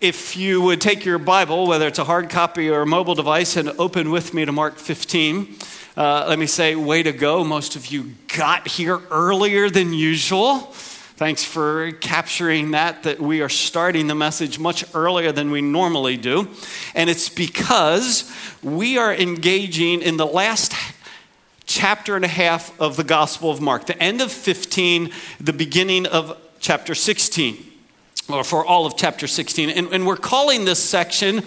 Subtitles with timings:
[0.00, 3.56] If you would take your Bible, whether it's a hard copy or a mobile device,
[3.56, 5.56] and open with me to Mark 15,
[5.96, 7.44] uh, let me say, way to go.
[7.44, 10.58] Most of you got here earlier than usual.
[11.16, 16.16] Thanks for capturing that, that we are starting the message much earlier than we normally
[16.16, 16.48] do.
[16.96, 18.30] And it's because
[18.60, 20.74] we are engaging in the last
[21.64, 25.10] chapter and a half of the Gospel of Mark, the end of 15,
[25.40, 27.73] the beginning of chapter 16
[28.28, 29.70] or for all of chapter 16.
[29.70, 31.42] And, and, we're calling this section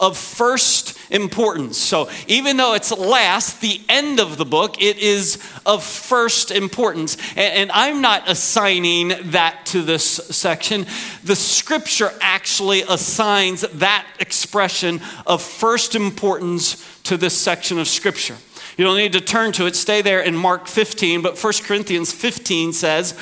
[0.00, 1.76] of first importance.
[1.76, 7.16] So even though it's last, the end of the book, it is of first importance.
[7.30, 10.86] And, and I'm not assigning that to this section.
[11.24, 18.36] The scripture actually assigns that expression of first importance to this section of scripture.
[18.76, 22.12] You don't need to turn to it, stay there in Mark 15, but 1 Corinthians
[22.12, 23.18] 15 says,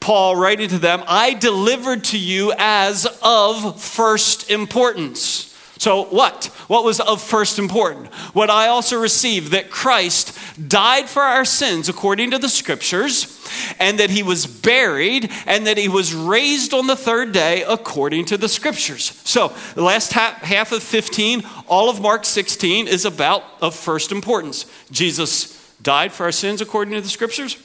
[0.00, 5.46] Paul writing to them, I delivered to you as of first importance.
[5.78, 6.46] So, what?
[6.68, 8.14] What was of first importance?
[8.34, 13.38] What I also received that Christ died for our sins according to the scriptures,
[13.78, 18.26] and that he was buried, and that he was raised on the third day according
[18.26, 19.18] to the scriptures.
[19.24, 24.66] So, the last half of 15, all of Mark 16 is about of first importance.
[24.90, 27.56] Jesus died for our sins according to the scriptures.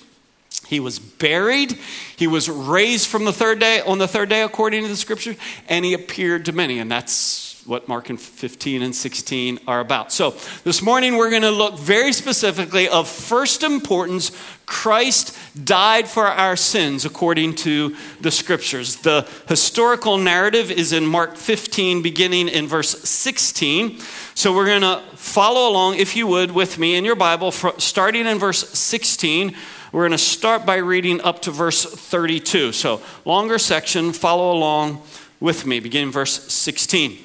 [0.67, 1.77] He was buried.
[2.17, 5.35] He was raised from the third day, on the third day, according to the scripture,
[5.67, 6.79] and he appeared to many.
[6.79, 10.11] And that's what Mark and 15 and 16 are about.
[10.11, 14.31] So this morning we're going to look very specifically of first importance.
[14.67, 18.97] Christ died for our sins according to the scriptures.
[18.97, 23.99] The historical narrative is in Mark 15, beginning in verse 16.
[24.35, 28.27] So we're going to follow along, if you would, with me in your Bible, starting
[28.27, 29.55] in verse 16
[29.95, 32.73] we're going to start by reading up to verse 32.
[32.73, 35.01] So, longer section, follow along
[35.39, 37.17] with me, beginning verse 16.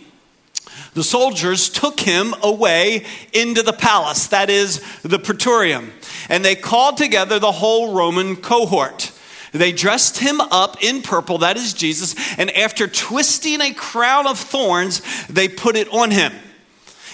[0.95, 5.93] The soldiers took him away into the palace, that is, the praetorium,
[6.29, 9.11] and they called together the whole Roman cohort.
[9.51, 14.39] They dressed him up in purple, that is Jesus, and after twisting a crown of
[14.39, 16.33] thorns, they put it on him.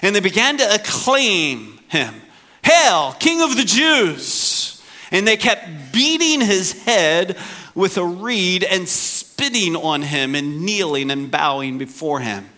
[0.02, 2.14] And they began to acclaim him
[2.62, 4.75] Hail, King of the Jews!
[5.10, 7.36] And they kept beating his head
[7.74, 12.48] with a reed and spitting on him and kneeling and bowing before him.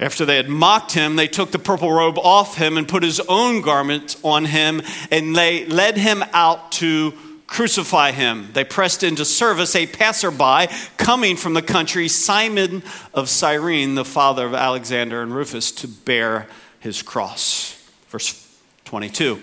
[0.00, 3.20] After they had mocked him, they took the purple robe off him and put his
[3.20, 7.14] own garment on him, and they led him out to
[7.46, 8.50] crucify him.
[8.52, 12.82] They pressed into service a passerby coming from the country, Simon
[13.12, 16.48] of Cyrene, the father of Alexander and Rufus, to bear
[16.80, 17.80] his cross.
[18.08, 18.40] Verse
[18.86, 19.40] 22.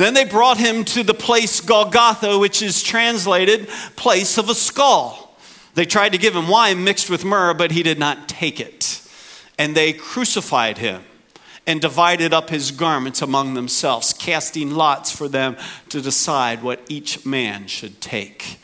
[0.00, 5.36] Then they brought him to the place Golgotha, which is translated place of a skull.
[5.74, 9.06] They tried to give him wine mixed with myrrh, but he did not take it.
[9.58, 11.02] And they crucified him
[11.66, 15.58] and divided up his garments among themselves, casting lots for them
[15.90, 18.58] to decide what each man should take.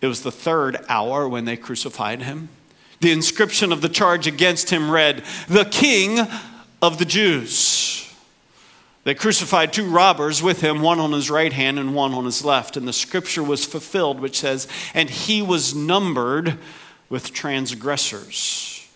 [0.00, 2.50] It was the third hour when they crucified him.
[3.00, 6.20] The inscription of the charge against him read, The King
[6.80, 8.01] of the Jews.
[9.04, 12.44] They crucified two robbers with him, one on his right hand and one on his
[12.44, 12.76] left.
[12.76, 16.58] And the scripture was fulfilled, which says, And he was numbered
[17.08, 18.88] with transgressors.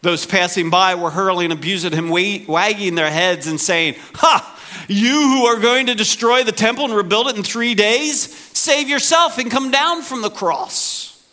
[0.00, 4.54] Those passing by were hurling abuse at him, wagging their heads and saying, Ha!
[4.86, 8.88] You who are going to destroy the temple and rebuild it in three days, save
[8.88, 11.26] yourself and come down from the cross.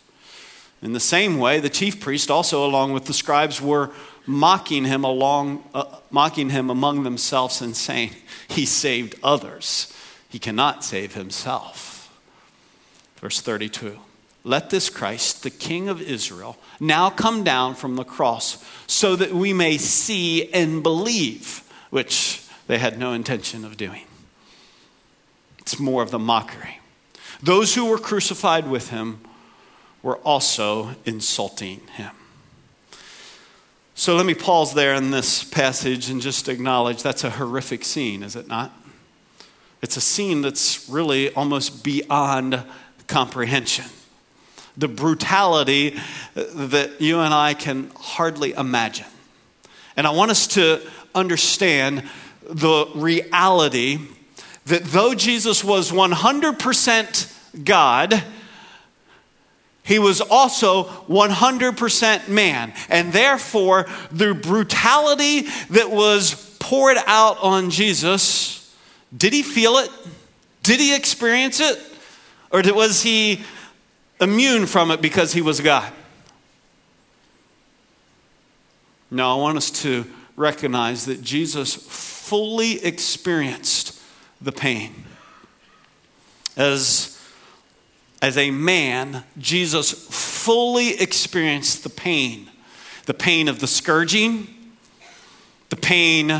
[0.82, 3.92] In the same way, the chief priest, also along with the scribes, were
[4.26, 8.10] mocking him along, uh, mocking him among themselves and saying,
[8.48, 9.92] "He saved others;
[10.28, 12.10] he cannot save himself."
[13.20, 14.00] Verse thirty-two.
[14.44, 19.32] Let this Christ, the King of Israel, now come down from the cross so that
[19.32, 24.06] we may see and believe, which they had no intention of doing.
[25.58, 26.78] It's more of the mockery.
[27.42, 29.20] Those who were crucified with him
[30.00, 32.12] were also insulting him.
[33.98, 38.22] So let me pause there in this passage and just acknowledge that's a horrific scene,
[38.22, 38.70] is it not?
[39.80, 42.62] It's a scene that's really almost beyond
[43.06, 43.86] comprehension.
[44.76, 45.96] The brutality
[46.34, 49.06] that you and I can hardly imagine.
[49.96, 52.06] And I want us to understand
[52.42, 54.00] the reality
[54.66, 58.22] that though Jesus was 100% God,
[59.86, 62.74] he was also 100% man.
[62.88, 68.74] And therefore, the brutality that was poured out on Jesus,
[69.16, 69.90] did he feel it?
[70.64, 71.80] Did he experience it?
[72.50, 73.42] Or was he
[74.20, 75.92] immune from it because he was God?
[79.08, 80.04] No, I want us to
[80.34, 84.02] recognize that Jesus fully experienced
[84.40, 85.04] the pain.
[86.56, 87.15] As,
[88.22, 92.50] as a man, Jesus fully experienced the pain
[93.06, 94.48] the pain of the scourging,
[95.68, 96.32] the pain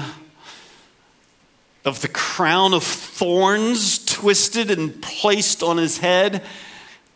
[1.84, 6.43] of the crown of thorns twisted and placed on his head,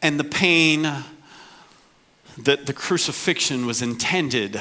[0.00, 0.88] and the pain
[2.38, 4.60] that the crucifixion was intended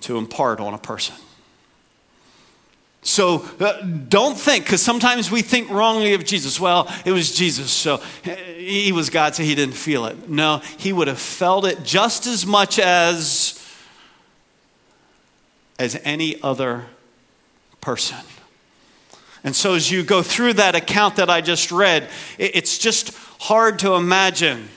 [0.00, 1.14] to impart on a person.
[3.04, 6.58] So uh, don't think, because sometimes we think wrongly of Jesus.
[6.58, 7.98] Well, it was Jesus, so
[8.56, 10.28] he was God, so he didn't feel it.
[10.28, 13.62] No, he would have felt it just as much as,
[15.78, 16.86] as any other
[17.82, 18.16] person.
[19.44, 22.08] And so as you go through that account that I just read,
[22.38, 24.70] it's just hard to imagine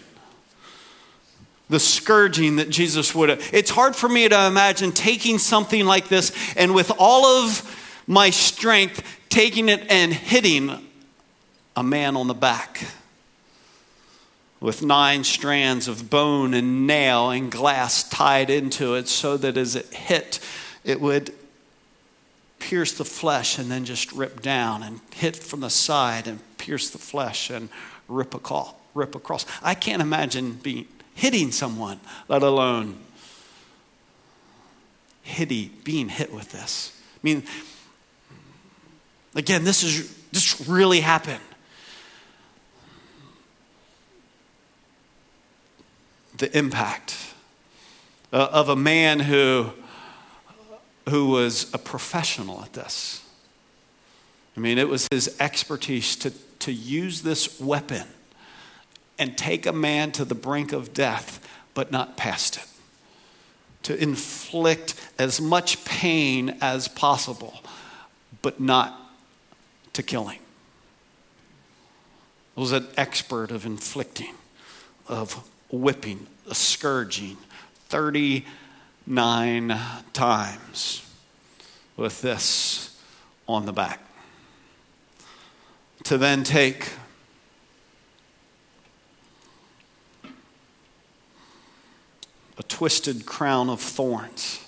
[1.70, 3.50] the scourging that Jesus would have.
[3.54, 8.30] It's hard for me to imagine taking something like this and with all of my
[8.30, 10.72] strength taking it and hitting
[11.76, 12.88] a man on the back
[14.60, 19.76] with nine strands of bone and nail and glass tied into it so that as
[19.76, 20.40] it hit,
[20.84, 21.32] it would
[22.58, 26.90] pierce the flesh and then just rip down and hit from the side and pierce
[26.90, 27.70] the flesh and
[28.08, 28.74] rip across.
[28.94, 29.46] Rip across.
[29.62, 32.98] I can't imagine being hitting someone, let alone
[35.22, 37.00] hitty, being hit with this.
[37.14, 37.44] I mean,
[39.38, 41.40] Again, this is this really happened.
[46.38, 47.16] The impact
[48.34, 49.72] uh, of a man who,
[51.10, 53.24] who was a professional at this.
[54.56, 58.08] I mean, it was his expertise to, to use this weapon
[59.20, 62.66] and take a man to the brink of death, but not past it.
[63.84, 67.62] To inflict as much pain as possible,
[68.42, 69.07] but not
[69.98, 70.40] to killing.
[72.56, 74.36] Was an expert of inflicting,
[75.08, 77.38] of whipping, a scourging
[77.90, 79.80] 39
[80.14, 81.04] times
[81.96, 82.96] with this
[83.48, 84.00] on the back.
[86.04, 86.92] To then take
[92.60, 94.64] a twisted crown of thorns,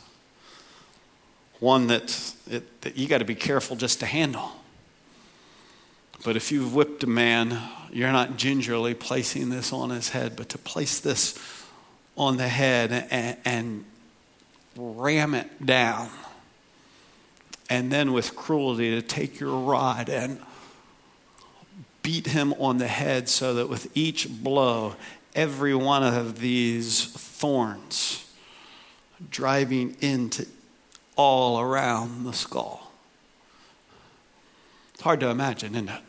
[1.59, 4.53] one that, it, that you got to be careful just to handle
[6.23, 7.61] but if you've whipped a man,
[7.91, 11.37] you're not gingerly placing this on his head, but to place this
[12.17, 13.85] on the head and, and
[14.75, 16.09] ram it down.
[17.69, 20.39] And then with cruelty to take your rod and
[22.01, 24.95] beat him on the head so that with each blow,
[25.35, 28.25] every one of these thorns
[29.29, 30.45] driving into
[31.15, 32.91] all around the skull.
[34.93, 36.01] It's hard to imagine, isn't it?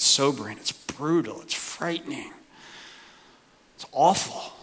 [0.00, 2.32] It's sobering, it's brutal, it's frightening,
[3.74, 4.54] it's awful.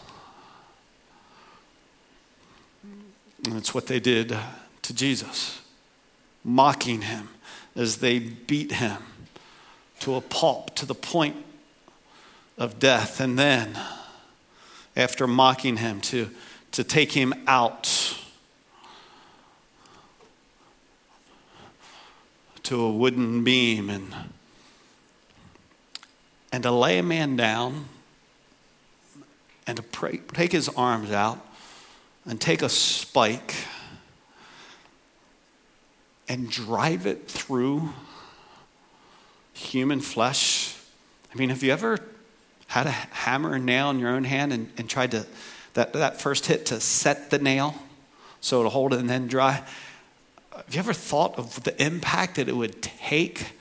[3.46, 4.36] And it's what they did
[4.82, 5.62] to Jesus,
[6.44, 7.30] mocking him
[7.76, 8.98] as they beat him
[10.00, 11.36] to a pulp, to the point
[12.58, 13.20] of death.
[13.20, 13.80] And then,
[14.96, 16.32] after mocking him, to,
[16.72, 18.18] to take him out
[22.64, 24.16] to a wooden beam and
[26.58, 27.86] and to lay a man down
[29.68, 31.38] and to pray, take his arms out
[32.26, 33.54] and take a spike
[36.28, 37.94] and drive it through
[39.54, 40.76] human flesh.
[41.32, 42.00] I mean, have you ever
[42.66, 45.28] had a hammer and nail in your own hand and, and tried to,
[45.76, 47.76] that, that first hit to set the nail
[48.42, 49.64] so to hold it and then dry?
[50.56, 53.52] Have you ever thought of the impact that it would take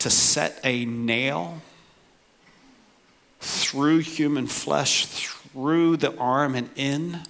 [0.00, 1.62] to set a nail
[3.42, 7.20] through human flesh, through the arm and in.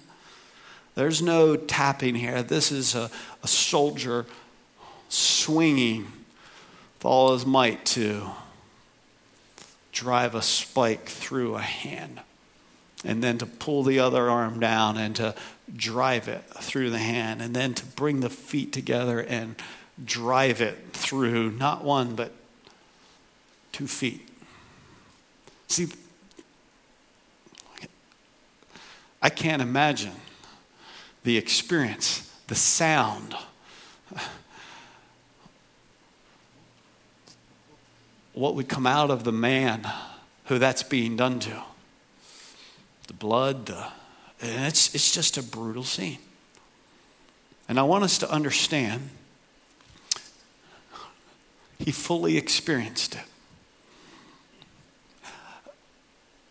[0.94, 2.42] There's no tapping here.
[2.42, 3.10] This is a,
[3.42, 4.26] a soldier
[5.08, 8.28] swinging with all his might to
[9.90, 12.20] drive a spike through a hand
[13.04, 15.34] and then to pull the other arm down and to
[15.74, 19.56] drive it through the hand and then to bring the feet together and
[20.04, 22.32] drive it through not one but
[23.72, 24.28] two feet.
[25.68, 25.88] See,
[29.22, 30.12] I can't imagine
[31.22, 33.34] the experience, the sound.
[38.32, 39.86] What would come out of the man
[40.46, 41.62] who that's being done to?
[43.06, 43.86] The blood, the,
[44.40, 46.18] and it's, it's just a brutal scene.
[47.68, 49.10] And I want us to understand
[51.78, 53.24] he fully experienced it.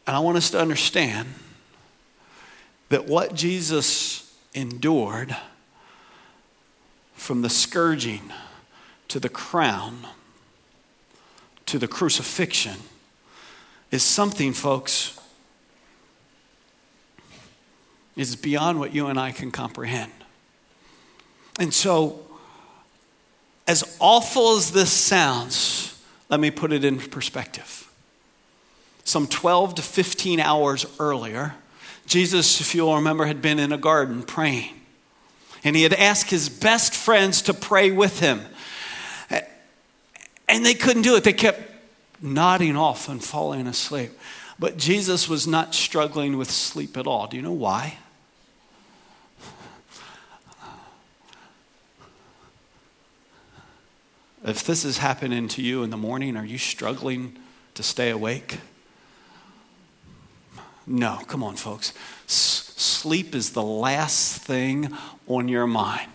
[0.08, 1.34] And I want us to understand
[2.92, 5.34] that what Jesus endured
[7.14, 8.34] from the scourging
[9.08, 10.06] to the crown
[11.68, 12.76] to the crucifixion
[13.92, 15.18] is something, folks,
[18.18, 20.12] is beyond what you and I can comprehend.
[21.62, 22.20] And so,
[23.70, 27.90] as awful as this sounds, let me put it in perspective.
[29.06, 31.56] Some 12 to 15 hours earlier,
[32.06, 34.74] Jesus, if you'll remember, had been in a garden praying.
[35.64, 38.42] And he had asked his best friends to pray with him.
[40.50, 41.24] And they couldn't do it.
[41.24, 41.62] They kept
[42.22, 44.12] nodding off and falling asleep.
[44.60, 47.28] But Jesus was not struggling with sleep at all.
[47.28, 47.98] Do you know why?
[54.44, 57.38] If this is happening to you in the morning, are you struggling
[57.76, 58.58] to stay awake?
[60.88, 61.94] No, come on, folks.
[62.26, 64.92] Sleep is the last thing
[65.28, 66.10] on your mind.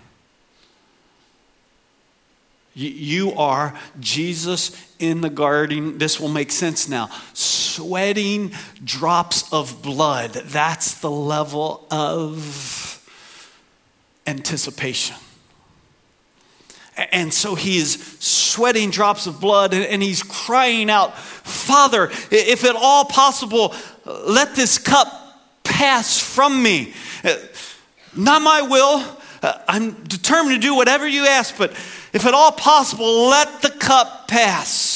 [2.75, 5.97] You are Jesus in the garden.
[5.97, 7.09] This will make sense now.
[7.33, 8.53] Sweating
[8.85, 10.33] drops of blood.
[10.33, 13.03] That's the level of
[14.27, 15.17] anticipation.
[17.13, 22.77] And so he is sweating drops of blood and he's crying out, Father, if at
[22.77, 23.75] all possible,
[24.07, 25.09] let this cup
[25.65, 26.95] pass from me.
[27.25, 27.37] Uh,
[28.17, 29.05] not my will.
[29.43, 31.73] Uh, I'm determined to do whatever you ask, but
[32.13, 34.96] if at all possible, let the cup pass.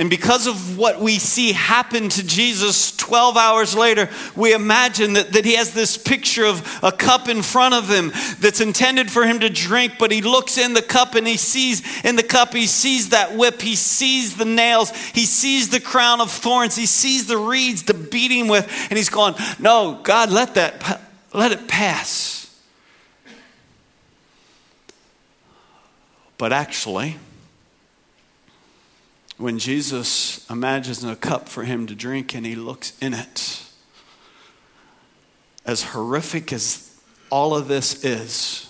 [0.00, 5.34] And because of what we see happen to Jesus 12 hours later, we imagine that,
[5.34, 9.26] that he has this picture of a cup in front of him that's intended for
[9.26, 12.54] him to drink, but he looks in the cup and he sees in the cup,
[12.54, 16.86] he sees that whip, he sees the nails, he sees the crown of thorns, he
[16.86, 21.02] sees the reeds to beat him with, and he's going, No, God, let that,
[21.34, 22.58] let it pass.
[26.38, 27.18] But actually,
[29.40, 33.62] when Jesus imagines a cup for him to drink and he looks in it,
[35.64, 36.94] as horrific as
[37.30, 38.68] all of this is,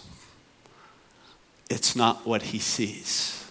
[1.69, 3.51] it's not what he sees.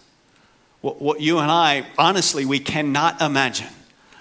[0.79, 3.67] What, what, you and I, honestly, we cannot imagine.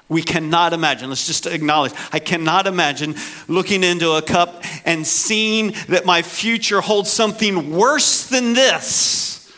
[0.09, 1.09] We cannot imagine.
[1.09, 1.93] Let's just acknowledge.
[2.13, 3.15] I cannot imagine
[3.47, 9.53] looking into a cup and seeing that my future holds something worse than this.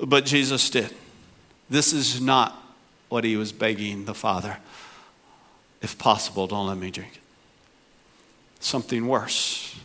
[0.00, 0.92] But Jesus did.
[1.70, 2.60] This is not
[3.08, 4.58] what he was begging the Father.
[5.80, 7.22] If possible, don't let me drink it.
[8.60, 9.78] Something worse.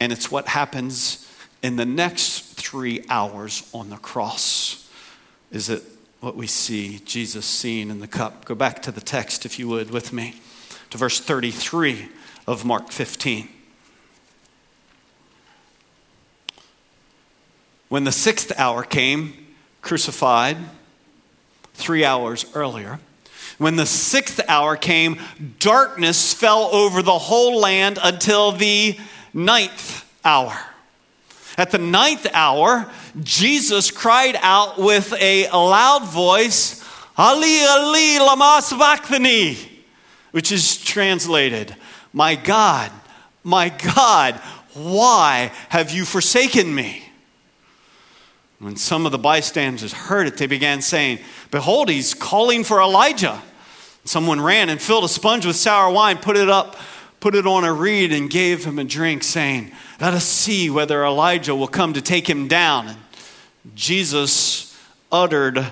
[0.00, 1.30] And it's what happens
[1.62, 4.88] in the next three hours on the cross.
[5.50, 5.82] Is it
[6.20, 8.44] what we see Jesus seeing in the cup?
[8.44, 10.40] Go back to the text, if you would, with me,
[10.90, 12.08] to verse 33
[12.46, 13.48] of Mark 15.
[17.88, 20.56] When the sixth hour came, crucified,
[21.74, 22.98] three hours earlier.
[23.58, 25.20] When the sixth hour came,
[25.60, 28.98] darkness fell over the whole land until the
[29.32, 30.56] ninth hour.
[31.56, 32.90] At the ninth hour,
[33.22, 36.82] Jesus cried out with a loud voice,
[37.16, 39.56] Ali, Ali, lama sabachthani,
[40.32, 41.76] which is translated,
[42.12, 42.90] My God,
[43.44, 44.34] my God,
[44.74, 47.04] why have you forsaken me?
[48.58, 51.18] When some of the bystanders heard it, they began saying,
[51.50, 53.42] Behold, he's calling for Elijah.
[54.04, 56.76] Someone ran and filled a sponge with sour wine, put it up,
[57.20, 61.04] put it on a reed, and gave him a drink, saying, Let us see whether
[61.04, 62.88] Elijah will come to take him down.
[62.88, 62.98] And
[63.74, 64.78] Jesus
[65.10, 65.66] uttered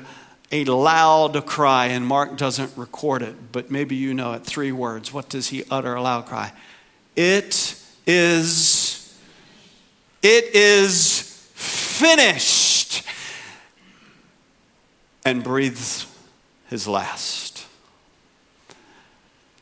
[0.51, 4.45] a loud cry, and Mark doesn't record it, but maybe you know it.
[4.45, 5.13] Three words.
[5.13, 6.53] What does he utter a loud cry?
[7.17, 9.19] It is,
[10.23, 11.23] it is
[11.55, 12.72] finished
[15.25, 16.07] and breathes
[16.69, 17.67] his last.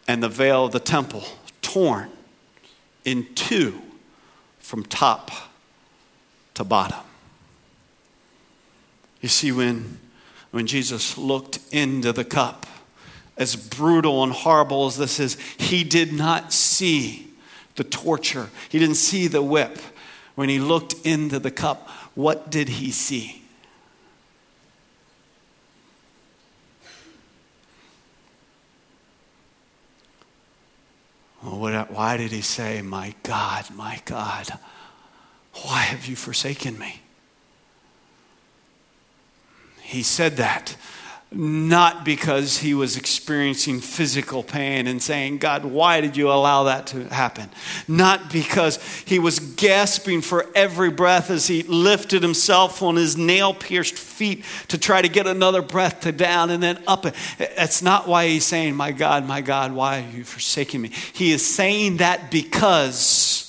[0.09, 1.25] And the veil of the temple
[1.63, 2.11] torn
[3.05, 3.81] in two
[4.59, 5.31] from top
[6.55, 7.01] to bottom.
[9.21, 9.99] You see, when,
[10.51, 12.67] when Jesus looked into the cup,
[13.37, 17.31] as brutal and horrible as this is, he did not see
[17.77, 18.51] the torture.
[18.69, 19.79] He didn't see the whip.
[20.35, 23.40] When he looked into the cup, what did he see?
[31.43, 34.49] Why did he say, My God, my God,
[35.65, 37.01] why have you forsaken me?
[39.81, 40.77] He said that
[41.33, 46.89] not because he was experiencing physical pain and saying, God, why did you allow that
[46.89, 47.49] to happen?
[47.87, 53.55] Not because he was gasping for every breath as he lifted himself on his nail
[53.55, 57.07] pierced feet to try to get another breath to down and then up.
[57.39, 60.91] That's not why he's saying, My God, my God, why are you forsaking me?
[61.13, 63.47] He is saying that because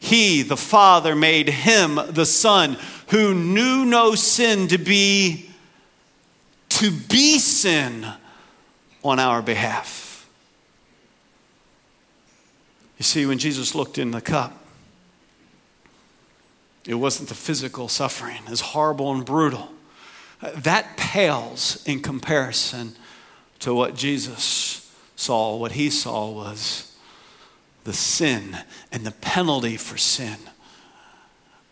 [0.00, 2.76] he, the Father, made him, the Son,
[3.08, 5.47] who knew no sin, to be
[6.78, 8.06] to be sin
[9.02, 10.28] on our behalf.
[12.98, 14.64] You see, when Jesus looked in the cup,
[16.86, 19.72] it wasn't the physical suffering, as horrible and brutal.
[20.40, 22.94] That pales in comparison
[23.58, 25.56] to what Jesus saw.
[25.56, 26.96] What he saw was
[27.82, 28.56] the sin
[28.92, 30.36] and the penalty for sin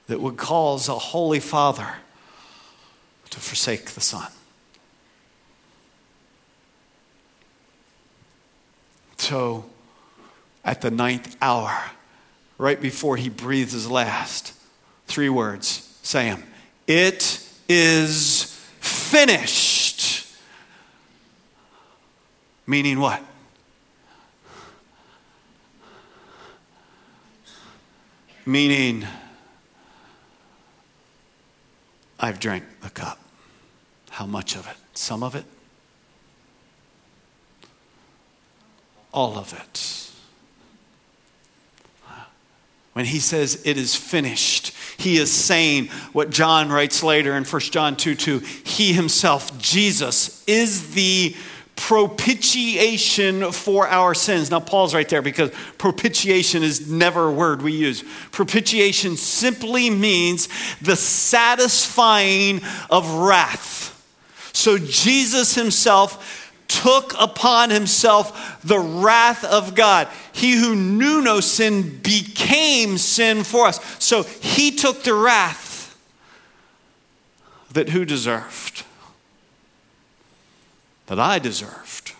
[0.09, 1.95] that would cause a holy father
[3.31, 4.33] to forsake the son.
[9.27, 9.65] So,
[10.65, 11.77] at the ninth hour,
[12.59, 14.55] right before he breathes his last,
[15.09, 16.45] three words Sam,
[16.87, 18.45] It is
[18.79, 20.33] finished.
[22.69, 23.21] Meaning what?
[28.47, 29.09] Meaning,
[32.21, 33.19] I've drank the cup.
[34.11, 34.77] How much of it?
[34.95, 35.47] Some of it?
[39.13, 40.07] All of it.
[42.97, 47.61] When he says it is finished, he is saying what John writes later in 1
[47.61, 48.39] John 2 2.
[48.39, 51.37] He himself, Jesus, is the
[51.77, 54.51] propitiation for our sins.
[54.51, 58.03] Now, Paul's right there because propitiation is never a word we use.
[58.33, 60.49] Propitiation simply means
[60.81, 63.93] the satisfying of wrath.
[64.55, 70.09] So, Jesus himself took upon himself the wrath of God.
[70.33, 73.81] He who knew no sin became sin for us.
[74.03, 75.77] So he took the wrath
[77.77, 78.85] that who deserved?
[81.07, 82.13] That I deserved.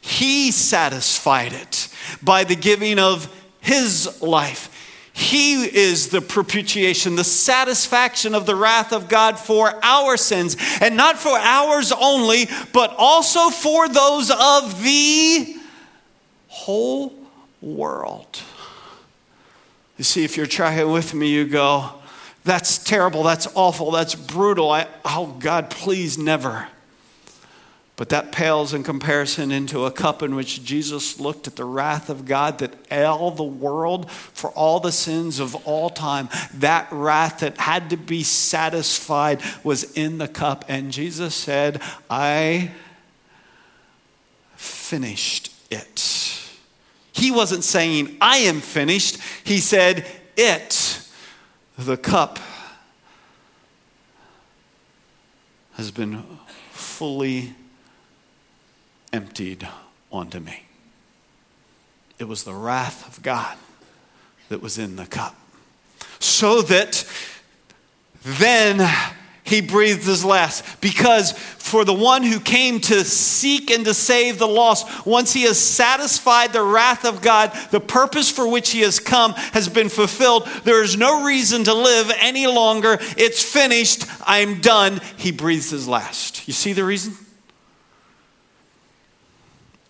[0.00, 1.88] He satisfied it
[2.22, 4.69] by the giving of his life.
[5.20, 10.96] He is the propitiation, the satisfaction of the wrath of God for our sins, and
[10.96, 15.56] not for ours only, but also for those of the
[16.48, 17.12] whole
[17.60, 18.40] world.
[19.98, 21.90] You see, if you're trying with me, you go,
[22.44, 24.70] that's terrible, that's awful, that's brutal.
[24.70, 26.66] I, oh, God, please never.
[28.00, 32.08] But that pales in comparison into a cup in which Jesus looked at the wrath
[32.08, 37.40] of God that all the world, for all the sins of all time, that wrath
[37.40, 40.64] that had to be satisfied was in the cup.
[40.66, 42.70] And Jesus said, I
[44.56, 46.40] finished it.
[47.12, 49.18] He wasn't saying, I am finished.
[49.44, 50.06] He said,
[50.38, 51.06] It,
[51.76, 52.38] the cup,
[55.74, 56.24] has been
[56.70, 57.56] fully
[59.12, 59.66] emptied
[60.10, 60.64] onto me.
[62.18, 63.56] It was the wrath of God
[64.48, 65.36] that was in the cup.
[66.18, 67.08] So that
[68.22, 68.88] then
[69.44, 70.80] he breathed his last.
[70.80, 75.42] Because for the one who came to seek and to save the lost, once he
[75.42, 79.88] has satisfied the wrath of God, the purpose for which he has come has been
[79.88, 80.46] fulfilled.
[80.64, 82.98] There is no reason to live any longer.
[83.16, 84.04] It's finished.
[84.26, 85.00] I'm done.
[85.16, 86.46] He breathes his last.
[86.46, 87.16] You see the reason?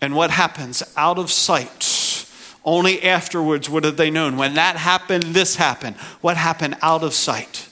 [0.01, 2.27] And what happens out of sight?
[2.65, 4.37] Only afterwards would have they known.
[4.37, 5.97] When that happened, this happened.
[6.21, 7.69] What happened out of sight?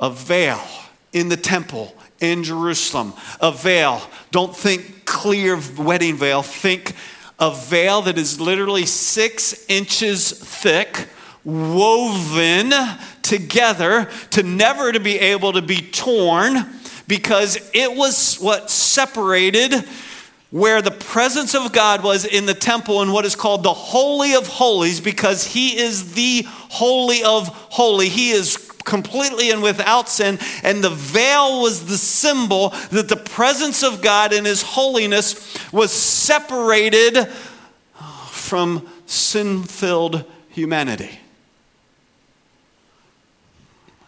[0.00, 0.60] A veil
[1.12, 3.12] in the temple in Jerusalem.
[3.40, 4.02] A veil.
[4.30, 6.42] Don't think clear wedding veil.
[6.42, 6.94] Think
[7.38, 11.08] a veil that is literally six inches thick,
[11.44, 12.72] woven
[13.22, 16.56] together to never to be able to be torn
[17.06, 19.72] because it was what separated
[20.50, 24.34] where the presence of God was in the temple in what is called the Holy
[24.34, 28.08] of Holies because he is the Holy of Holy.
[28.08, 30.38] He is completely and without sin.
[30.62, 35.92] And the veil was the symbol that the presence of God in his holiness was
[35.92, 37.26] separated
[38.30, 41.20] from sin filled humanity.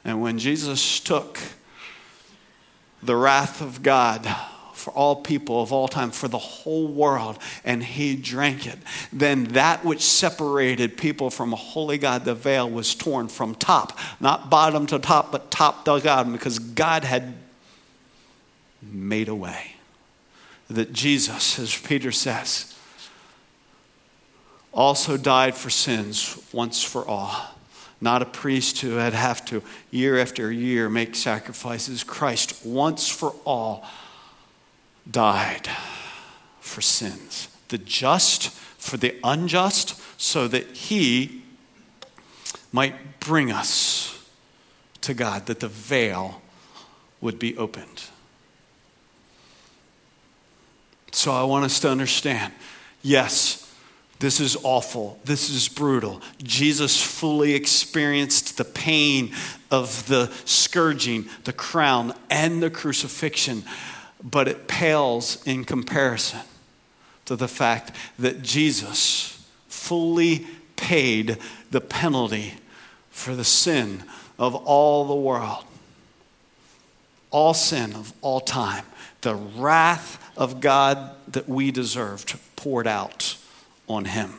[0.03, 1.39] And when Jesus took
[3.03, 4.27] the wrath of God
[4.81, 8.79] for all people of all time, for the whole world, and he drank it.
[9.13, 13.99] Then that which separated people from a holy God, the veil, was torn from top,
[14.19, 17.35] not bottom to top, but top to bottom, because God had
[18.83, 19.77] made a way.
[20.69, 22.77] That Jesus, as Peter says,
[24.73, 27.35] also died for sins once for all.
[28.01, 32.03] Not a priest who had have to year after year make sacrifices.
[32.03, 33.85] Christ once for all
[35.11, 35.69] died
[36.61, 41.43] for sins, the just for the unjust, so that he
[42.73, 44.27] might bring us
[45.01, 46.43] to God, that the veil
[47.21, 48.05] would be opened.
[51.13, 52.53] So I want us to understand
[53.03, 53.67] yes,
[54.21, 55.19] this is awful.
[55.25, 56.21] This is brutal.
[56.43, 59.35] Jesus fully experienced the pain
[59.71, 63.65] of the scourging, the crown, and the crucifixion
[64.23, 66.41] but it pales in comparison
[67.25, 71.39] to the fact that Jesus fully paid
[71.71, 72.55] the penalty
[73.11, 74.03] for the sin
[74.39, 75.65] of all the world,
[77.31, 78.85] all sin of all time,
[79.21, 83.37] the wrath of God that we deserved poured out
[83.89, 84.35] on him.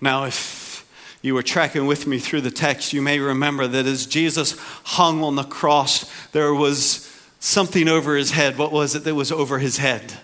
[0.00, 0.86] Now, if
[1.22, 5.22] you were tracking with me through the text, you may remember that as Jesus hung
[5.22, 7.04] on the cross, there was
[7.40, 8.56] something over his head.
[8.58, 10.14] What was it that was over his head?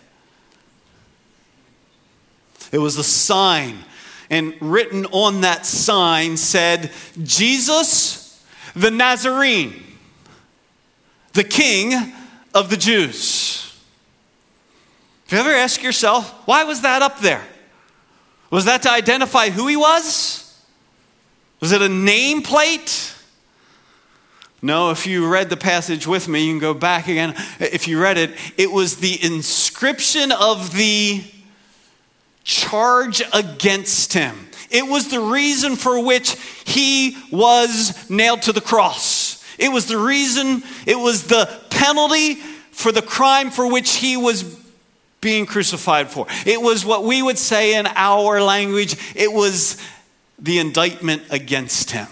[2.73, 3.79] It was a sign.
[4.31, 6.91] And written on that sign said,
[7.23, 8.25] Jesus
[8.75, 9.83] the Nazarene,
[11.33, 12.13] the King
[12.53, 13.61] of the Jews.
[15.29, 17.45] Have you ever asked yourself, why was that up there?
[18.55, 20.57] Was that to identify who he was?
[21.59, 23.13] Was it a nameplate?
[24.63, 27.35] No, if you read the passage with me, you can go back again.
[27.59, 31.25] If you read it, it was the inscription of the
[32.45, 34.49] charge against him.
[34.71, 39.45] It was the reason for which he was nailed to the cross.
[39.59, 42.37] It was the reason, it was the penalty
[42.71, 44.45] for the crime for which he was
[45.25, 46.27] being crucified for.
[46.45, 49.83] It was what we would say in our language, it was
[50.39, 52.07] the indictment against him.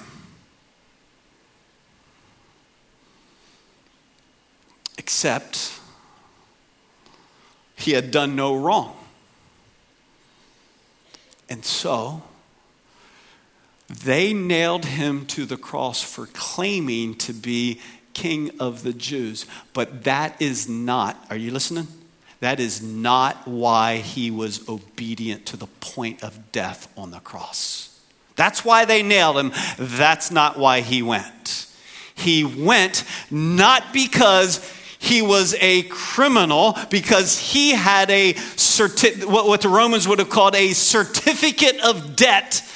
[4.96, 5.79] Except
[7.77, 8.96] he had done no wrong.
[11.51, 12.22] And so,
[13.90, 17.79] they nailed him to the cross for claiming to be
[18.14, 19.44] king of the Jews.
[19.75, 21.88] But that is not, are you listening?
[22.42, 28.00] That is not why he was obedient to the point of death on the cross.
[28.35, 29.52] That's why they nailed him.
[29.78, 31.68] That's not why he went.
[32.16, 39.68] He went not because he was a criminal, because he had a certi- what the
[39.68, 42.68] Romans would have called a certificate of debt.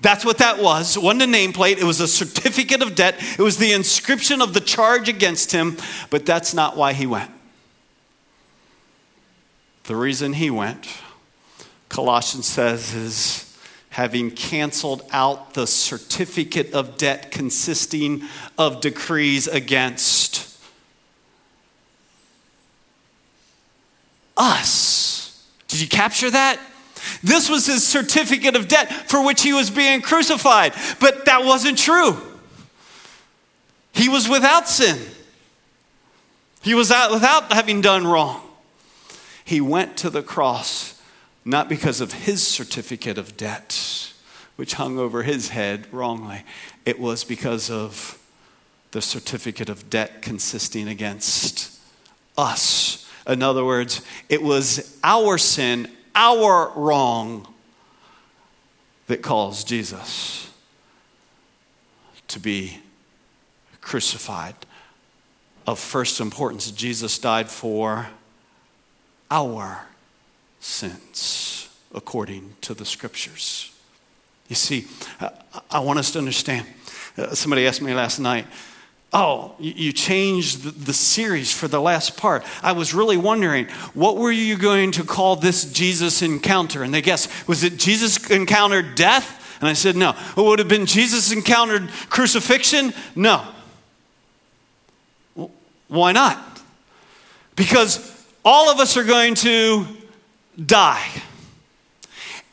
[0.00, 0.96] That's what that was.
[0.96, 3.14] It wasn't a nameplate, it was a certificate of debt.
[3.38, 5.76] It was the inscription of the charge against him,
[6.10, 7.30] but that's not why he went.
[9.90, 10.86] The reason he went,
[11.88, 18.22] Colossians says, is having canceled out the certificate of debt consisting
[18.56, 20.56] of decrees against
[24.36, 25.44] us.
[25.66, 26.60] Did you capture that?
[27.24, 30.72] This was his certificate of debt for which he was being crucified.
[31.00, 32.16] But that wasn't true.
[33.92, 35.00] He was without sin,
[36.62, 38.46] he was out without having done wrong.
[39.50, 41.02] He went to the cross
[41.44, 44.12] not because of his certificate of debt,
[44.54, 46.44] which hung over his head wrongly.
[46.86, 48.16] It was because of
[48.92, 51.80] the certificate of debt consisting against
[52.38, 53.10] us.
[53.26, 57.52] In other words, it was our sin, our wrong,
[59.08, 60.48] that caused Jesus
[62.28, 62.78] to be
[63.80, 64.54] crucified.
[65.66, 68.10] Of first importance, Jesus died for
[69.30, 69.86] our
[70.60, 73.72] sins according to the scriptures.
[74.48, 74.86] You see,
[75.70, 76.66] I want us to understand.
[77.16, 78.46] Uh, somebody asked me last night,
[79.12, 82.44] Oh, you changed the series for the last part.
[82.62, 86.84] I was really wondering, what were you going to call this Jesus encounter?
[86.84, 89.58] And they guessed, was it Jesus encountered death?
[89.60, 90.10] And I said, no.
[90.10, 92.94] It would have been Jesus encountered crucifixion?
[93.16, 93.44] No.
[95.88, 96.62] Why not?
[97.56, 99.86] Because all of us are going to
[100.64, 101.08] die.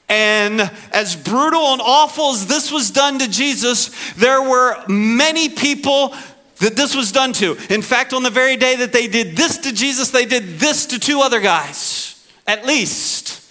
[0.10, 6.14] And as brutal and awful as this was done to Jesus, there were many people
[6.60, 7.58] that this was done to.
[7.70, 10.88] In fact, on the very day that they did this to Jesus, they did this
[10.88, 13.44] to two other guys, at least.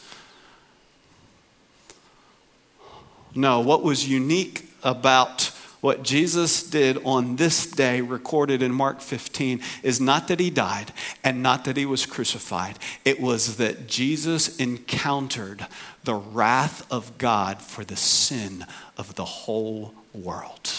[3.35, 5.46] No, what was unique about
[5.87, 10.93] what Jesus did on this day, recorded in Mark 15, is not that he died
[11.23, 12.77] and not that he was crucified.
[13.05, 15.65] It was that Jesus encountered
[16.03, 18.67] the wrath of God for the sin
[18.99, 20.73] of the whole world.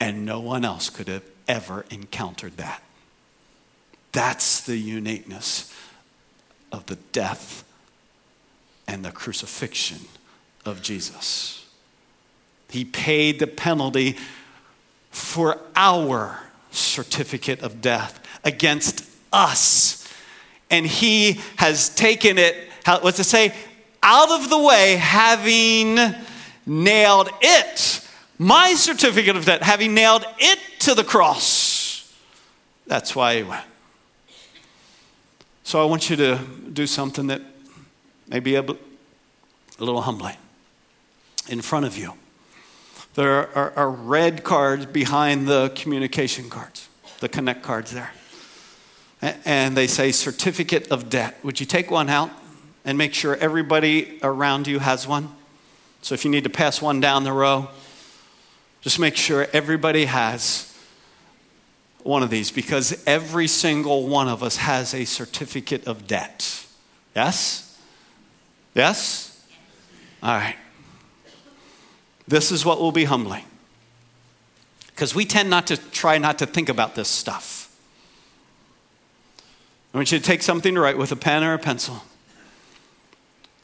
[0.00, 2.80] And no one else could have ever encountered that.
[4.12, 5.74] That's the uniqueness
[6.70, 7.64] of the death
[8.86, 10.02] and the crucifixion
[10.64, 11.57] of Jesus.
[12.70, 14.16] He paid the penalty
[15.10, 20.06] for our certificate of death against us.
[20.70, 22.56] And he has taken it,
[23.00, 23.54] what's it say?
[24.02, 25.98] Out of the way, having
[26.66, 32.14] nailed it my certificate of debt, having nailed it to the cross.
[32.86, 33.64] That's why he went.
[35.64, 36.38] So I want you to
[36.72, 37.42] do something that
[38.28, 38.76] may be a, a
[39.78, 40.36] little humbling.
[41.48, 42.14] In front of you,
[43.18, 48.12] there are, are red cards behind the communication cards, the connect cards there.
[49.20, 51.36] And they say certificate of debt.
[51.42, 52.30] Would you take one out
[52.84, 55.34] and make sure everybody around you has one?
[56.00, 57.70] So if you need to pass one down the row,
[58.82, 60.72] just make sure everybody has
[62.04, 66.64] one of these because every single one of us has a certificate of debt.
[67.16, 67.80] Yes?
[68.76, 69.44] Yes?
[70.22, 70.54] All right.
[72.28, 73.44] This is what will be humbling.
[74.88, 77.74] Because we tend not to try not to think about this stuff.
[79.92, 82.02] I want you to take something to write with a pen or a pencil.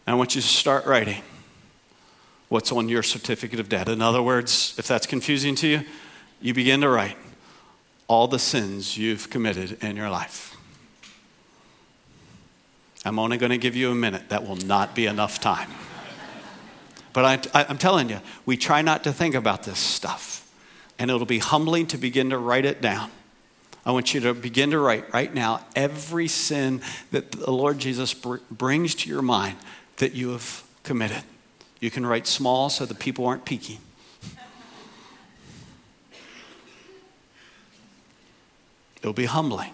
[0.06, 1.22] I want you to start writing
[2.48, 3.88] what's on your certificate of debt.
[3.88, 5.82] In other words, if that's confusing to you,
[6.40, 7.16] you begin to write
[8.06, 10.56] all the sins you've committed in your life.
[13.04, 14.30] I'm only going to give you a minute.
[14.30, 15.70] That will not be enough time.
[17.14, 20.46] But I, am telling you, we try not to think about this stuff.
[20.98, 23.10] And it'll be humbling to begin to write it down.
[23.86, 28.12] I want you to begin to write right now every sin that the Lord Jesus
[28.12, 29.56] br- brings to your mind
[29.98, 31.22] that you have committed.
[31.80, 33.78] You can write small so the people aren't peeking.
[38.96, 39.72] It'll be humbling,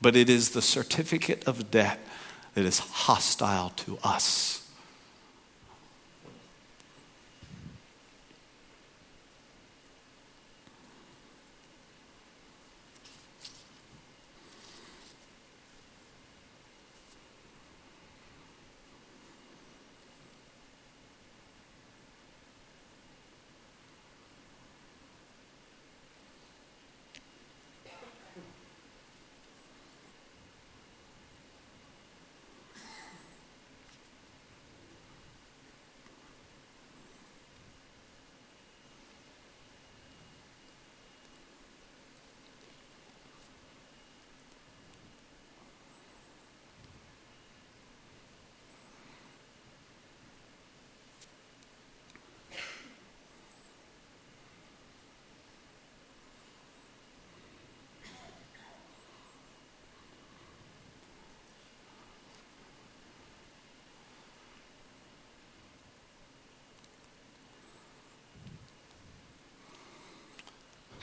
[0.00, 2.00] but it is the certificate of debt
[2.54, 4.59] that is hostile to us.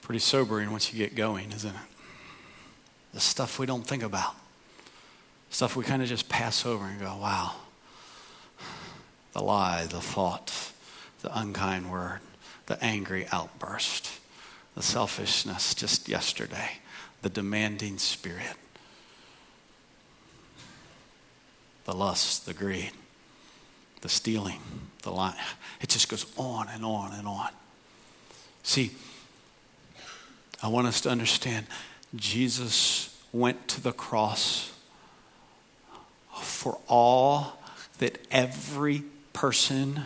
[0.08, 1.82] Pretty sobering once you get going, isn't it?
[3.14, 4.36] The stuff we don't think about,
[5.50, 7.56] stuff we kind of just pass over and go, wow.
[9.34, 10.72] The lie, the thought,
[11.22, 12.22] the unkind word,
[12.68, 14.10] the angry outburst,
[14.76, 16.78] the selfishness just yesterday,
[17.22, 18.56] the demanding spirit,
[21.84, 22.92] the lust, the greed,
[24.00, 24.62] the stealing,
[25.04, 25.36] the lying.
[25.82, 27.50] It just goes on and on and on.
[28.64, 28.92] See,
[30.62, 31.68] I want us to understand
[32.16, 34.74] Jesus went to the cross
[36.42, 37.60] for all
[38.00, 40.02] that every person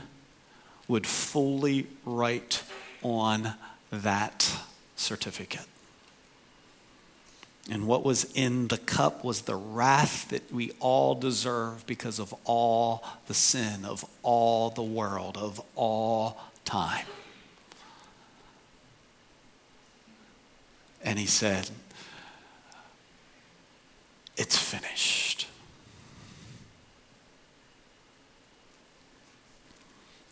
[0.87, 2.63] would fully write
[3.01, 3.53] on
[3.91, 4.51] that
[4.95, 5.65] certificate.
[7.69, 12.33] And what was in the cup was the wrath that we all deserve because of
[12.43, 17.05] all the sin of all the world, of all time.
[21.03, 21.69] And he said,
[24.37, 25.47] It's finished.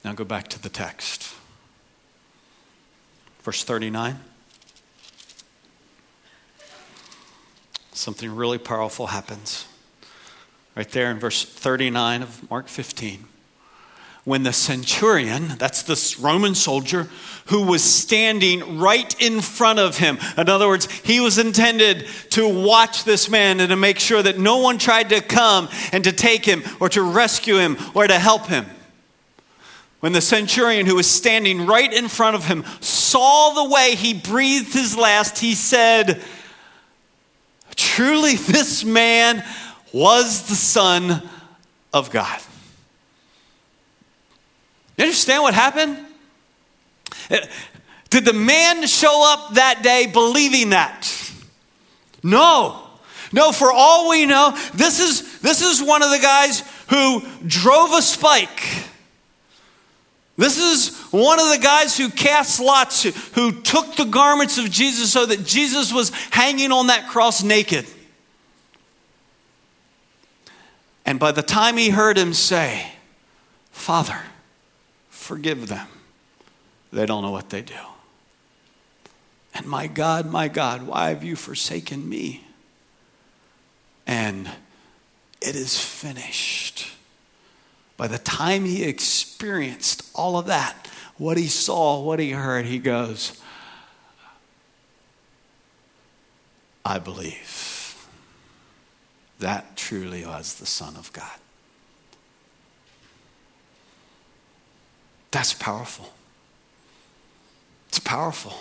[0.03, 1.35] Now go back to the text.
[3.43, 4.19] Verse 39.
[7.91, 9.67] Something really powerful happens.
[10.75, 13.27] Right there in verse 39 of Mark 15
[14.25, 17.07] when the centurion, that's this Roman soldier,
[17.47, 20.19] who was standing right in front of him.
[20.37, 24.37] In other words, he was intended to watch this man and to make sure that
[24.37, 28.19] no one tried to come and to take him or to rescue him or to
[28.19, 28.65] help him.
[29.99, 34.13] When the centurion, who was standing right in front of him, saw the way he
[34.13, 36.21] breathed his last, he said,
[37.75, 39.43] Truly, this man
[39.91, 41.27] was the Son
[41.93, 42.39] of God.
[44.99, 45.97] You understand what happened?
[48.09, 51.09] Did the man show up that day believing that?
[52.21, 52.85] No.
[53.31, 57.93] No, for all we know, this is, this is one of the guys who drove
[57.93, 58.89] a spike.
[60.35, 63.03] This is one of the guys who cast lots,
[63.35, 67.85] who took the garments of Jesus so that Jesus was hanging on that cross naked.
[71.05, 72.91] And by the time he heard him say,
[73.71, 74.19] Father,
[75.29, 75.87] forgive them.
[76.91, 77.75] They don't know what they do.
[79.53, 82.43] And my God, my God, why have you forsaken me?
[84.07, 84.49] And
[85.39, 86.87] it is finished.
[87.95, 90.87] By the time he experienced all of that,
[91.17, 93.39] what he saw, what he heard, he goes,
[96.83, 98.07] I believe
[99.37, 101.37] that truly was the Son of God.
[105.31, 106.09] That's powerful.
[107.89, 108.53] It's powerful.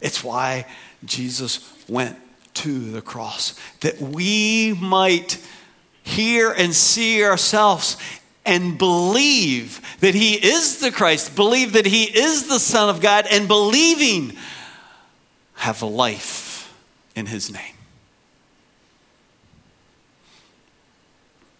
[0.00, 0.66] It's why
[1.04, 2.16] Jesus went
[2.54, 5.44] to the cross, that we might
[6.02, 7.96] hear and see ourselves
[8.46, 13.26] and believe that He is the Christ, believe that He is the Son of God,
[13.30, 14.36] and believing
[15.54, 16.72] have life
[17.16, 17.74] in His name.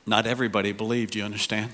[0.07, 1.71] Not everybody believed, you understand?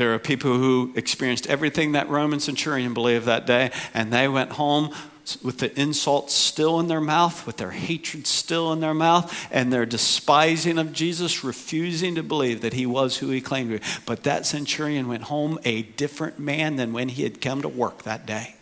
[0.00, 4.52] There are people who experienced everything that Roman centurion believed that day, and they went
[4.52, 4.94] home
[5.42, 9.70] with the insults still in their mouth, with their hatred still in their mouth, and
[9.70, 13.84] their despising of Jesus, refusing to believe that he was who he claimed to be.
[14.06, 18.04] But that centurion went home a different man than when he had come to work
[18.04, 18.56] that day.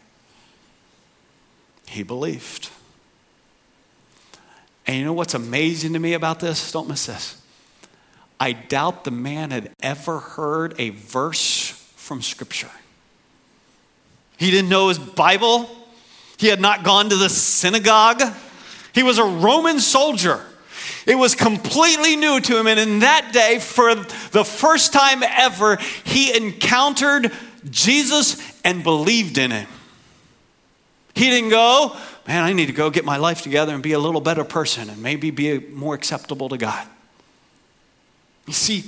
[1.86, 2.68] He believed.
[4.88, 6.72] And you know what's amazing to me about this?
[6.72, 7.37] Don't miss this.
[8.40, 12.70] I doubt the man had ever heard a verse from Scripture.
[14.36, 15.68] He didn't know his Bible,
[16.36, 18.22] he had not gone to the synagogue.
[18.94, 20.40] He was a Roman soldier.
[21.06, 22.66] It was completely new to him.
[22.66, 27.32] And in that day, for the first time ever, he encountered
[27.68, 29.68] Jesus and believed in him.
[31.14, 31.96] He didn't go,
[32.28, 34.88] man, I need to go get my life together and be a little better person
[34.88, 36.86] and maybe be more acceptable to God.
[38.48, 38.84] You see,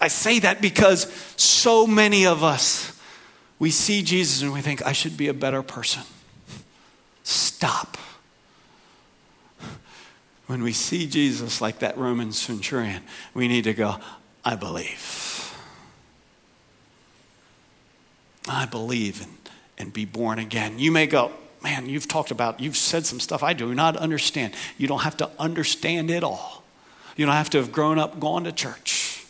[0.00, 1.02] I say that because
[1.36, 2.98] so many of us,
[3.58, 6.02] we see Jesus and we think, I should be a better person.
[7.22, 7.98] Stop.
[10.46, 13.02] When we see Jesus like that Roman centurion,
[13.34, 13.96] we need to go,
[14.46, 15.54] I believe.
[18.48, 19.36] I believe and,
[19.76, 20.78] and be born again.
[20.78, 24.54] You may go, man, you've talked about, you've said some stuff I do not understand.
[24.78, 26.59] You don't have to understand it all.
[27.16, 29.24] You don't have to have grown up going to church.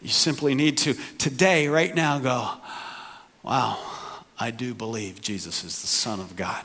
[0.00, 2.50] You simply need to, today, right now, go,
[3.42, 3.78] wow,
[4.38, 6.64] I do believe Jesus is the Son of God.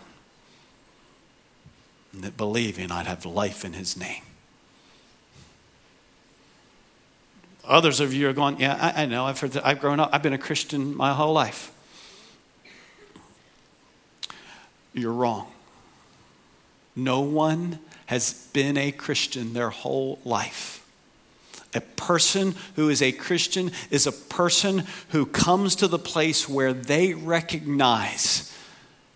[2.13, 4.23] And that believing I'd have life in his name.
[7.63, 10.09] Others of you are going, yeah, I, I know, I've heard that, I've grown up,
[10.13, 11.71] I've been a Christian my whole life.
[14.93, 15.51] You're wrong.
[16.95, 20.85] No one has been a Christian their whole life.
[21.73, 26.73] A person who is a Christian is a person who comes to the place where
[26.73, 28.53] they recognize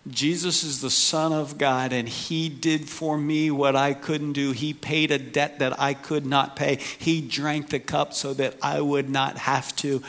[0.08, 4.50] Jesus is the Son of God and He did for me what I couldn't do.
[4.50, 6.76] He paid a debt that I could not pay.
[6.98, 10.02] He drank the cup so that I would not have to.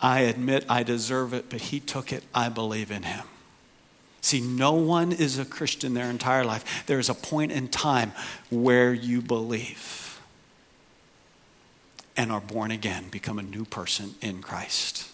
[0.00, 2.24] I admit I deserve it, but He took it.
[2.34, 3.24] I believe in Him.
[4.24, 6.86] See, no one is a Christian their entire life.
[6.86, 8.12] There is a point in time
[8.48, 10.18] where you believe
[12.16, 15.10] and are born again, become a new person in Christ.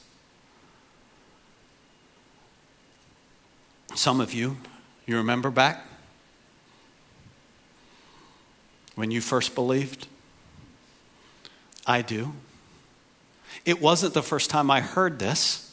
[3.97, 4.59] Some of you,
[5.07, 5.85] you remember back
[8.95, 10.07] when you first believed?
[11.85, 12.33] I do.
[13.65, 15.70] It wasn't the first time I heard this.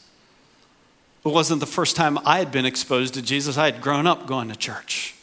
[1.28, 3.58] It wasn't the first time I had been exposed to Jesus.
[3.58, 5.14] I had grown up going to church,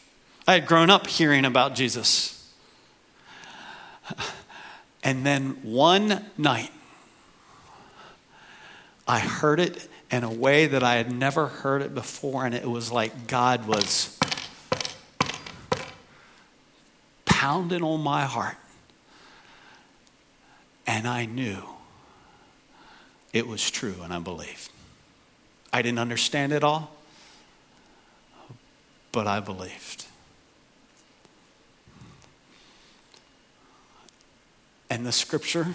[0.47, 2.53] I had grown up hearing about Jesus.
[5.03, 6.71] And then one night,
[9.07, 12.69] I heard it in a way that I had never heard it before, and it
[12.69, 14.19] was like God was
[17.25, 18.57] pounding on my heart.
[20.85, 21.63] And I knew
[23.33, 24.69] it was true, and I believed.
[25.75, 26.89] I didn't understand it all,
[29.11, 30.05] but I believed.
[34.89, 35.67] And the scripture,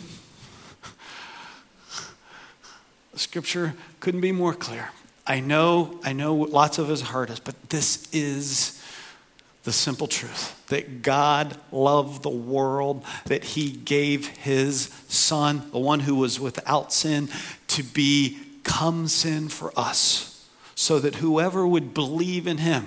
[3.12, 4.88] the scripture couldn't be more clear.
[5.26, 8.82] I know, I know lots of us heard us, but this is
[9.64, 16.01] the simple truth that God loved the world, that He gave His Son, the one
[16.01, 17.28] who was without sin,
[17.66, 17.82] to
[18.63, 22.87] become sin for us, so that whoever would believe in Him,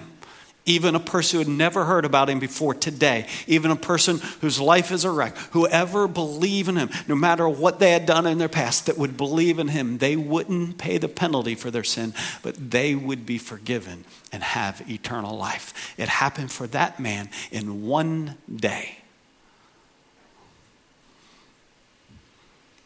[0.65, 4.61] even a person who had never heard about him before today, even a person whose
[4.61, 8.37] life is a wreck, whoever believe in him, no matter what they had done in
[8.37, 12.13] their past, that would believe in him, they wouldn't pay the penalty for their sin,
[12.43, 15.93] but they would be forgiven and have eternal life.
[15.97, 18.99] It happened for that man in one day.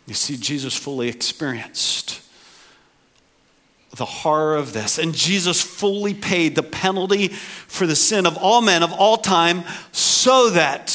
[0.08, 2.27] You see, Jesus fully experienced
[3.98, 4.98] the horror of this.
[4.98, 9.64] And Jesus fully paid the penalty for the sin of all men of all time
[9.92, 10.88] so that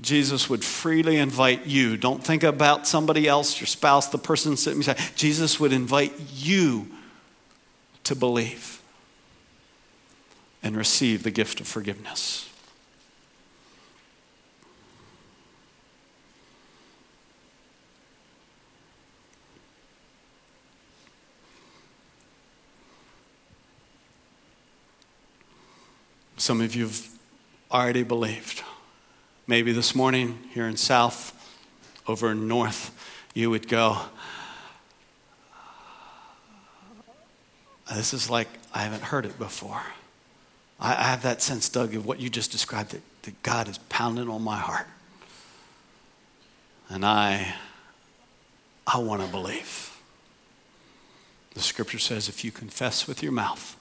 [0.00, 1.96] Jesus would freely invite you.
[1.96, 4.98] Don't think about somebody else, your spouse, the person sitting beside.
[5.14, 6.88] Jesus would invite you
[8.04, 8.80] to believe
[10.62, 12.49] and receive the gift of forgiveness.
[26.50, 27.08] Some of you have
[27.70, 28.64] already believed.
[29.46, 31.32] Maybe this morning here in South,
[32.08, 32.90] over North,
[33.34, 33.96] you would go,
[37.94, 39.80] This is like I haven't heard it before.
[40.80, 43.78] I, I have that sense, Doug, of what you just described that, that God is
[43.88, 44.88] pounding on my heart.
[46.88, 47.54] And I,
[48.88, 49.96] I want to believe.
[51.54, 53.76] The scripture says if you confess with your mouth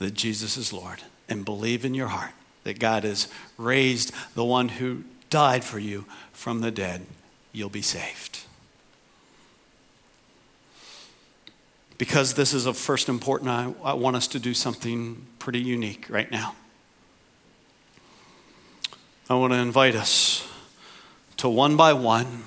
[0.00, 1.00] that Jesus is Lord
[1.32, 2.32] and believe in your heart
[2.64, 3.26] that God has
[3.56, 7.06] raised the one who died for you from the dead,
[7.52, 8.40] you'll be saved.
[11.98, 16.06] Because this is of first importance, I, I want us to do something pretty unique
[16.08, 16.54] right now.
[19.30, 20.46] I want to invite us
[21.38, 22.44] to one by one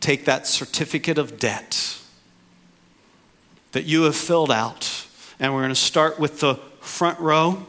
[0.00, 1.98] take that certificate of debt
[3.72, 5.06] that you have filled out,
[5.40, 7.66] and we're going to start with the front row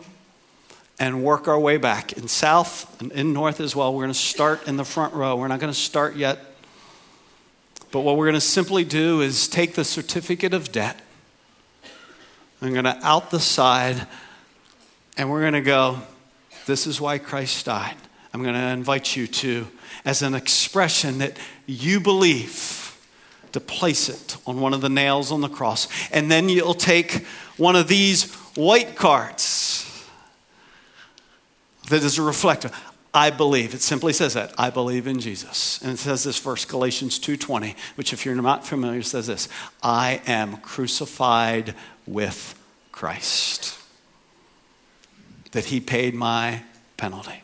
[0.99, 2.13] and work our way back.
[2.13, 5.35] In south and in north as well, we're going to start in the front row.
[5.35, 6.39] We're not going to start yet.
[7.91, 10.99] But what we're going to simply do is take the certificate of debt.
[12.61, 14.05] I'm going to out the side,
[15.17, 15.99] and we're going to go,
[16.65, 17.95] This is why Christ died.
[18.33, 19.67] I'm going to invite you to,
[20.05, 22.97] as an expression that you believe,
[23.53, 25.87] to place it on one of the nails on the cross.
[26.11, 27.25] And then you'll take
[27.57, 29.88] one of these white cards
[31.89, 32.71] that is a reflector.
[33.13, 33.73] I believe.
[33.73, 34.53] It simply says that.
[34.57, 35.81] I believe in Jesus.
[35.81, 39.49] And it says this verse, Galatians 2:20, which if you're not familiar, says this:
[39.81, 41.75] I am crucified
[42.05, 42.59] with
[42.91, 43.77] Christ.
[45.51, 46.63] That he paid my
[46.97, 47.41] penalty.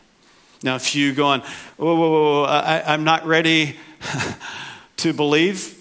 [0.62, 1.40] Now, if you go on,
[1.76, 3.76] whoa, whoa, whoa, I, I'm not ready
[4.98, 5.76] to believe,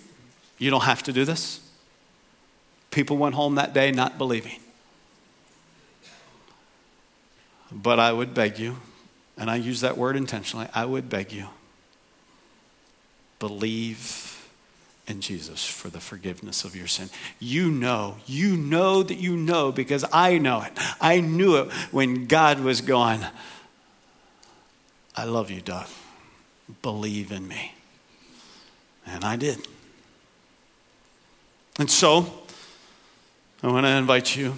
[0.58, 1.60] you don't have to do this.
[2.92, 4.60] People went home that day not believing.
[7.76, 8.78] But I would beg you,
[9.38, 11.48] and I use that word intentionally, I would beg you,
[13.38, 14.32] believe
[15.08, 17.10] in Jesus for the forgiveness of your sin.
[17.38, 20.72] You know, you know that you know because I know it.
[21.02, 23.28] I knew it when God was gone.
[25.16, 25.88] I love you, Doug.
[26.82, 27.74] Believe in me.
[29.06, 29.68] And I did.
[31.78, 32.42] And so,
[33.62, 34.56] I want to invite you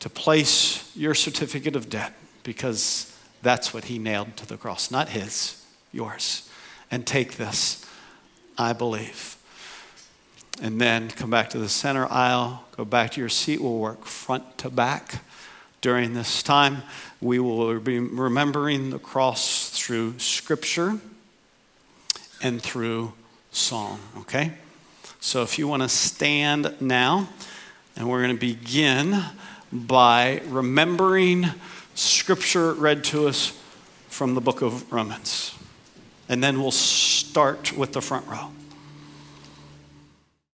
[0.00, 5.10] to place your certificate of debt because that's what he nailed to the cross, not
[5.10, 6.48] his, yours.
[6.90, 7.86] And take this,
[8.58, 9.36] I believe.
[10.60, 13.60] And then come back to the center aisle, go back to your seat.
[13.60, 15.22] We'll work front to back.
[15.80, 16.82] During this time,
[17.22, 20.98] we will be remembering the cross through Scripture
[22.42, 23.14] and through
[23.52, 24.52] song, okay?
[25.20, 27.28] So if you want to stand now,
[27.96, 29.22] and we're going to begin
[29.72, 31.46] by remembering
[31.94, 33.58] scripture read to us
[34.08, 35.54] from the book of Romans.
[36.28, 38.50] And then we'll start with the front row.